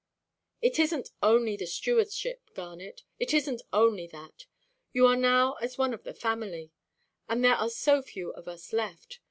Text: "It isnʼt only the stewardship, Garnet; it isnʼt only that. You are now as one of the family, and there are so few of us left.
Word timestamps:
"It 0.63 0.77
isnʼt 0.77 1.11
only 1.21 1.55
the 1.55 1.67
stewardship, 1.67 2.49
Garnet; 2.55 3.03
it 3.19 3.29
isnʼt 3.29 3.59
only 3.71 4.07
that. 4.07 4.47
You 4.93 5.05
are 5.05 5.15
now 5.15 5.53
as 5.61 5.77
one 5.77 5.93
of 5.93 6.05
the 6.05 6.13
family, 6.15 6.71
and 7.29 7.43
there 7.45 7.53
are 7.53 7.69
so 7.69 8.01
few 8.01 8.31
of 8.31 8.47
us 8.47 8.73
left. 8.73 9.19